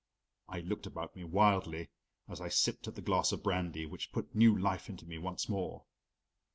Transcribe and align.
I 0.49 0.61
looked 0.61 0.87
about 0.87 1.15
me 1.15 1.23
wildly, 1.23 1.91
as 2.27 2.41
I 2.41 2.49
sipped 2.49 2.87
at 2.87 2.95
the 2.95 3.03
glass 3.03 3.31
of 3.31 3.43
brandy 3.43 3.85
which 3.85 4.11
put 4.11 4.33
new 4.33 4.57
life 4.57 4.89
into 4.89 5.05
me 5.05 5.19
once 5.19 5.47
more. 5.47 5.85